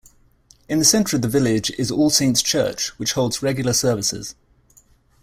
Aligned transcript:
In 0.67 0.79
the 0.79 0.83
centre 0.83 1.15
of 1.17 1.21
the 1.21 1.27
village 1.27 1.69
is 1.77 1.91
All 1.91 2.09
Saints 2.09 2.41
church 2.41 2.87
which 2.97 3.13
holds 3.13 3.43
regular 3.43 3.71
services. 3.71 4.33